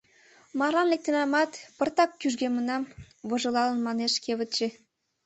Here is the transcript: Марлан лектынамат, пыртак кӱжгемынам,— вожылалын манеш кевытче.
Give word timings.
Марлан 0.57 0.87
лектынамат, 0.91 1.51
пыртак 1.77 2.09
кӱжгемынам,— 2.19 2.83
вожылалын 3.29 3.79
манеш 3.87 4.13
кевытче. 4.23 4.67